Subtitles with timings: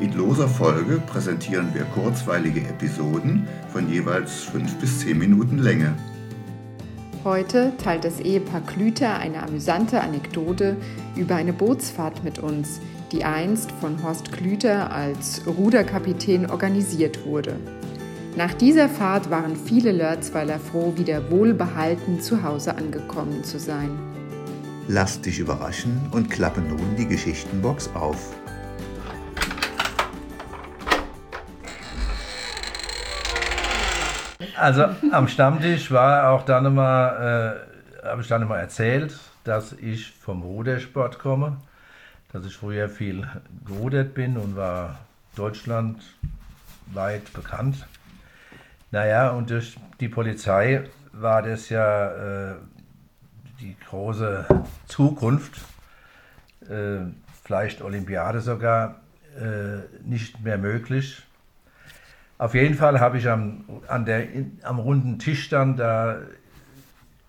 [0.00, 5.94] In loser Folge präsentieren wir kurzweilige Episoden von jeweils 5 bis 10 Minuten Länge.
[7.24, 10.76] Heute teilt das Ehepaar Klüter eine amüsante Anekdote
[11.14, 12.80] über eine Bootsfahrt mit uns,
[13.12, 17.56] die einst von Horst Klüter als Ruderkapitän organisiert wurde.
[18.36, 23.90] Nach dieser Fahrt waren viele Lörzweiler froh, wieder wohlbehalten zu Hause angekommen zu sein.
[24.88, 28.34] Lass dich überraschen und klappe nun die Geschichtenbox auf.
[34.56, 37.58] Also am Stammtisch war auch dann immer,
[38.02, 41.56] äh, habe ich dann immer erzählt, dass ich vom Rudersport komme,
[42.32, 43.26] dass ich früher viel
[43.66, 44.98] gerudert bin und war
[45.36, 47.86] deutschlandweit bekannt.
[48.90, 52.54] Naja, und durch die Polizei war das ja äh,
[53.60, 54.44] die große
[54.86, 55.60] Zukunft,
[56.68, 56.98] äh,
[57.42, 59.00] vielleicht Olympiade sogar,
[59.38, 61.22] äh, nicht mehr möglich.
[62.42, 64.26] Auf jeden Fall habe ich am, an der,
[64.64, 66.18] am runden Tisch dann da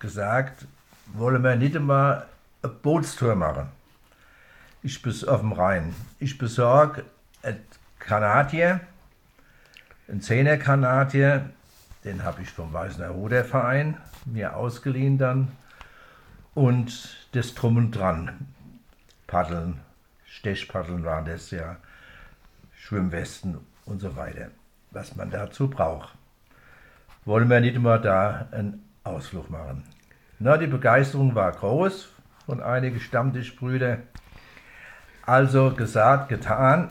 [0.00, 0.66] gesagt,
[1.14, 2.26] wollen wir nicht einmal
[2.62, 3.68] eine Bootstour machen.
[4.82, 5.94] Ich bis auf dem Rhein.
[6.18, 7.06] Ich besorge
[7.42, 7.58] ein
[7.98, 8.80] Kanadier,
[10.08, 11.48] einen Zehner-Kanadier,
[12.04, 15.48] den habe ich vom Weißener Ruderverein mir ausgeliehen dann.
[16.54, 18.46] Und das Drum und Dran.
[19.26, 19.80] Paddeln,
[20.26, 21.76] Stechpaddeln waren das ja,
[22.76, 24.50] Schwimmwesten und so weiter
[24.90, 26.14] was man dazu braucht.
[27.24, 29.84] Wollen wir nicht immer da einen Ausflug machen.
[30.38, 32.08] Na, die Begeisterung war groß
[32.46, 33.98] von einigen Stammtischbrüder.
[35.26, 36.90] Also gesagt, getan.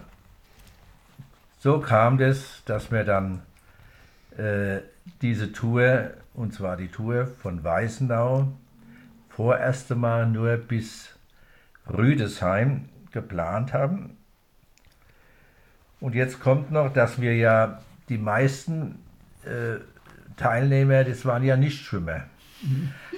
[1.59, 3.41] So kam es, dass wir dann
[4.37, 4.81] äh,
[5.21, 8.51] diese Tour, und zwar die Tour von Weißenau,
[9.29, 11.15] vorerst einmal nur bis
[11.89, 14.16] Rüdesheim geplant haben.
[15.99, 18.99] Und jetzt kommt noch, dass wir ja die meisten
[19.43, 19.79] äh,
[20.37, 22.23] Teilnehmer, das waren ja nicht Schwimmer.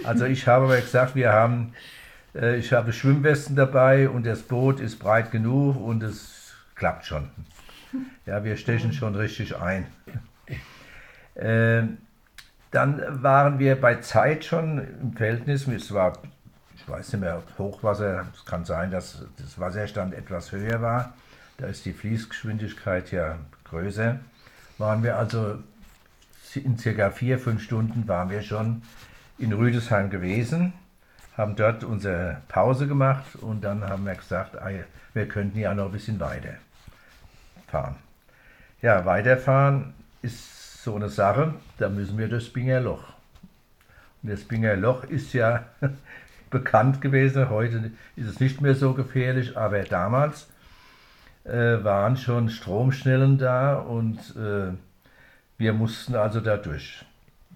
[0.04, 1.74] Also ich habe aber gesagt, wir haben,
[2.34, 7.30] äh, ich habe Schwimmwesten dabei und das Boot ist breit genug und es klappt schon.
[8.26, 9.88] Ja, wir stechen schon richtig ein.
[11.36, 11.84] Äh,
[12.72, 16.14] dann waren wir bei Zeit schon im Verhältnis, es war,
[16.76, 21.14] ich weiß nicht mehr, Hochwasser, es kann sein, dass das Wasserstand etwas höher war.
[21.60, 24.20] Da ist die Fließgeschwindigkeit ja größer
[24.78, 25.60] waren wir also
[26.56, 28.82] in circa vier, fünf Stunden waren wir schon
[29.38, 30.72] in Rüdesheim gewesen,
[31.36, 34.56] haben dort unsere Pause gemacht und dann haben wir gesagt,
[35.14, 36.54] wir könnten ja noch ein bisschen weiter
[37.68, 37.98] fahren.
[38.82, 43.04] Ja, weiterfahren ist so eine Sache, da müssen wir das Binger Loch.
[44.24, 45.66] Und das Binger Loch ist ja
[46.50, 50.48] bekannt gewesen, heute ist es nicht mehr so gefährlich, aber damals
[51.50, 54.74] äh, waren schon Stromschnellen da und äh,
[55.58, 57.04] wir mussten also da durch.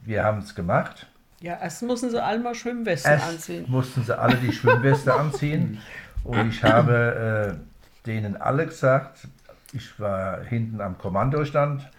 [0.04, 1.08] Wir haben es gemacht.
[1.40, 3.66] Ja, erst mussten sie alle mal Schwimmwesten erst anziehen.
[3.68, 5.80] mussten sie alle die Schwimmweste anziehen.
[6.24, 9.28] Und ich habe äh, denen alle gesagt,
[9.74, 11.90] ich war hinten am Kommandostand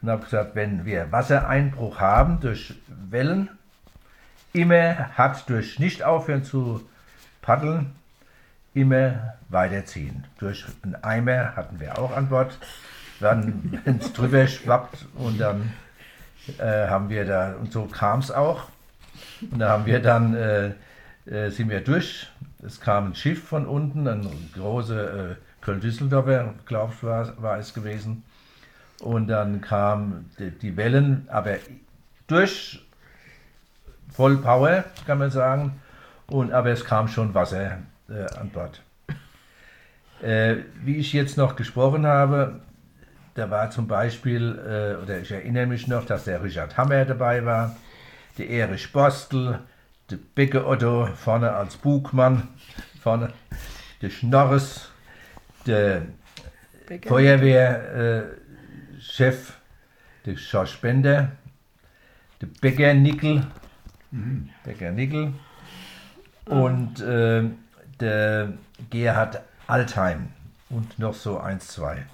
[0.00, 2.74] und habe gesagt, wenn wir Wassereinbruch haben durch
[3.10, 3.50] Wellen,
[4.52, 6.88] immer hat durch nicht aufhören zu
[7.42, 7.94] paddeln,
[8.80, 10.24] immer weiterziehen.
[10.38, 12.56] Durch einen Eimer hatten wir auch an Bord.
[13.20, 15.72] Dann, wenn es drüber schwappt und dann
[16.58, 18.68] äh, haben wir da, und so kam es auch.
[19.50, 20.72] Und da haben wir dann, äh,
[21.26, 22.28] äh, sind wir durch.
[22.64, 27.74] Es kam ein Schiff von unten, ein große äh, Köln-Düsseldorfer, glaube ich, war, war es
[27.74, 28.24] gewesen.
[29.00, 31.56] Und dann kamen die, die Wellen, aber
[32.26, 32.84] durch
[34.12, 35.80] voll Power, kann man sagen.
[36.26, 38.82] Und, aber es kam schon Wasser äh, an Bord.
[40.22, 42.60] Äh, wie ich jetzt noch gesprochen habe,
[43.34, 47.44] da war zum Beispiel, äh, oder ich erinnere mich noch, dass der Richard Hammer dabei
[47.44, 47.76] war,
[48.36, 49.60] der Erich Bostel,
[50.10, 52.48] der Becke Otto vorne als Bugmann,
[53.00, 53.32] vorne
[54.02, 54.90] der Schnorres,
[55.66, 56.02] der
[57.06, 58.30] Feuerwehrchef,
[59.18, 61.32] äh, der Schorsch Bender,
[62.40, 63.46] der Bäcker Nickel,
[64.10, 64.48] mhm.
[64.64, 65.34] Bäcker Nickel
[66.46, 67.44] und äh,
[68.00, 68.52] der
[68.90, 70.28] Gerhard Altheim
[70.70, 72.04] und noch so eins, zwei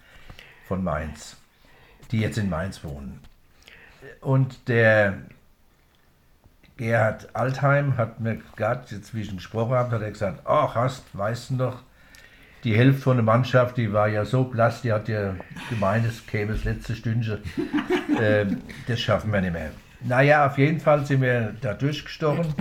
[0.67, 1.37] von Mainz.
[2.11, 3.21] die jetzt in Mainz wohnen.
[4.21, 5.15] Und der
[6.77, 11.05] Gerhard Altheim hat mir gerade jetzt, wie ich gesprochen habe, hat er gesagt, ach, hast,
[11.17, 11.83] weißt du noch,
[12.65, 15.35] die Hälfte von der Mannschaft, die war ja so blass, die hat ja
[15.69, 17.39] gemeint, es käme das letzte Stündchen.
[18.21, 18.47] äh,
[18.87, 19.71] das schaffen wir nicht mehr.
[20.01, 22.55] Naja, auf jeden Fall sind wir da durchgestochen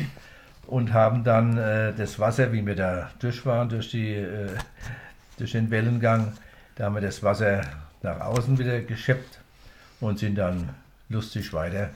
[0.67, 4.49] und haben dann äh, das Wasser, wie wir da durch waren, durch, die, äh,
[5.37, 6.33] durch den Wellengang,
[6.75, 7.61] da haben wir das Wasser
[8.01, 9.39] nach außen wieder geschöpft
[9.99, 10.69] und sind dann
[11.09, 11.89] lustig weiter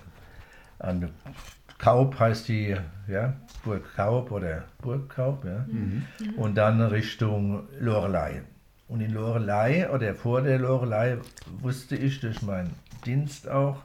[0.79, 1.09] an
[1.77, 2.75] Kaub heißt die,
[3.07, 3.33] ja,
[3.63, 5.65] Burg Kaub oder Burg Kaub, ja.
[5.67, 6.05] Mhm.
[6.35, 8.41] Und dann Richtung Lorelei.
[8.87, 11.17] Und in Lorelei oder vor der Lorelei
[11.61, 12.73] wusste ich durch meinen
[13.05, 13.83] Dienst auch,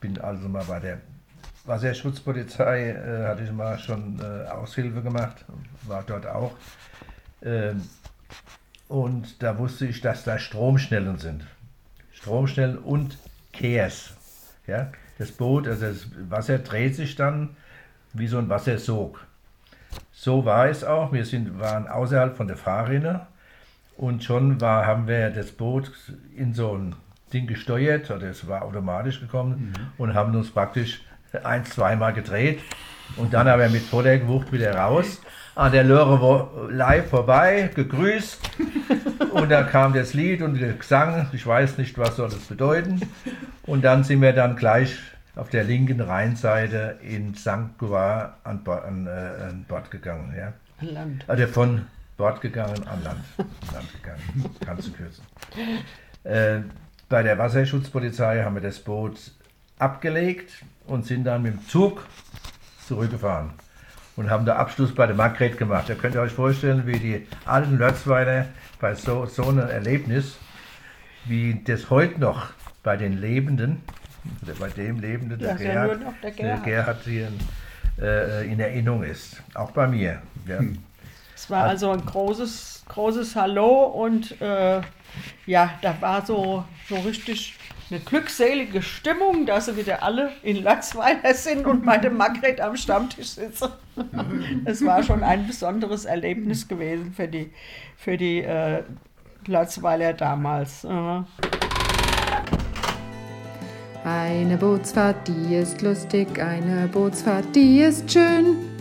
[0.00, 1.00] bin also mal bei der
[1.70, 5.44] Wasserschutzpolizei, äh, hatte ich mal schon äh, Aushilfe gemacht,
[5.86, 6.52] war dort auch.
[7.42, 7.82] Ähm,
[8.88, 11.46] und da wusste ich, dass da Stromschnellen sind.
[12.12, 13.16] Stromschnellen und
[13.52, 14.12] Kehrs.
[14.66, 14.90] Ja?
[15.18, 17.50] Das Boot, also das Wasser dreht sich dann
[18.12, 19.24] wie so ein Wassersog.
[20.12, 21.12] So war es auch.
[21.12, 23.26] Wir sind, waren außerhalb von der Fahrrinne
[23.96, 25.92] und schon war, haben wir das Boot
[26.36, 26.96] in so ein
[27.32, 30.02] Ding gesteuert, oder es war automatisch gekommen mhm.
[30.02, 31.02] und haben uns praktisch
[31.44, 32.60] ein, zweimal gedreht
[33.16, 35.20] und dann haben wir mit voller Wucht wieder raus
[35.54, 38.50] an der Lorelei vorbei, gegrüßt
[39.32, 43.00] und da kam das Lied und der Gesang, ich weiß nicht, was soll das bedeuten
[43.64, 44.96] und dann sind wir dann gleich
[45.36, 47.78] auf der linken Rheinseite in St.
[47.78, 50.34] Gouvard an, an, äh, an Bord gegangen.
[50.36, 50.52] Ja?
[50.80, 51.24] Land.
[51.28, 51.86] Also von
[52.16, 53.24] Bord gegangen an Land,
[53.72, 55.24] Land gegangen, kannst du kürzen.
[56.24, 56.60] Äh,
[57.08, 59.32] bei der Wasserschutzpolizei haben wir das Boot
[59.78, 62.04] abgelegt und sind dann mit dem Zug
[62.86, 63.50] zurückgefahren
[64.16, 65.88] und haben da Abschluss bei der Margret gemacht.
[65.88, 68.46] Da könnt ihr euch vorstellen, wie die alten Lötzweiner
[68.80, 70.36] bei so, so einem Erlebnis,
[71.26, 72.48] wie das heute noch
[72.82, 73.82] bei den Lebenden,
[74.58, 76.66] bei dem Lebenden, der, ja, Gerhard, der, Gerhard.
[76.66, 77.28] der Gerhard hier
[78.00, 79.42] äh, in Erinnerung ist.
[79.54, 80.20] Auch bei mir.
[80.46, 80.58] Ja.
[80.58, 80.78] Hm.
[81.34, 84.80] Es war also ein großes, großes Hallo und äh,
[85.46, 87.56] ja, da war so, so richtig
[87.90, 93.30] eine glückselige Stimmung, dass sie wieder alle in Latzweiler sind und meine Margret am Stammtisch
[93.30, 93.68] sitzen.
[94.64, 97.50] Es war schon ein besonderes Erlebnis gewesen für die,
[97.96, 98.82] für die äh,
[99.46, 100.86] Latzweiler damals.
[104.04, 108.79] Eine Bootsfahrt, die ist lustig, eine Bootsfahrt, die ist schön.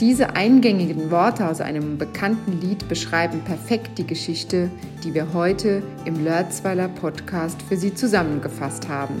[0.00, 4.70] Diese eingängigen Worte aus einem bekannten Lied beschreiben perfekt die Geschichte,
[5.02, 9.14] die wir heute im Lörzweiler Podcast für Sie zusammengefasst haben.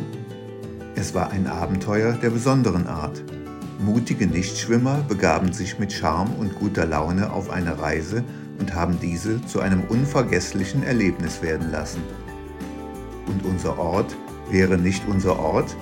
[0.94, 3.22] Es war ein Abenteuer der besonderen Art.
[3.78, 8.22] Mutige Nichtschwimmer begaben sich mit Charme und guter Laune auf eine Reise
[8.58, 12.02] und haben diese zu einem unvergesslichen Erlebnis werden lassen.
[13.26, 14.14] Und unser Ort
[14.50, 15.74] wäre nicht unser Ort,